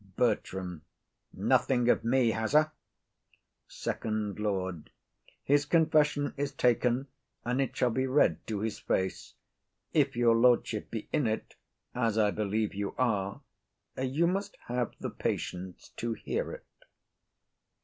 [0.17, 0.81] BERTRAM.
[1.31, 2.63] Nothing of me, has he?
[3.67, 4.89] SECOND LORD.
[5.43, 7.05] His confession is taken,
[7.45, 9.35] and it shall be read to his face;
[9.93, 11.55] if your lordship be in't,
[11.93, 13.41] as I believe you are,
[13.95, 16.65] you must have the patience to hear it.